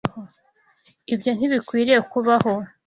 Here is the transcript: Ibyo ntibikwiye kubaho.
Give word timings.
Ibyo 1.13 1.31
ntibikwiye 1.33 1.95
kubaho. 2.11 2.53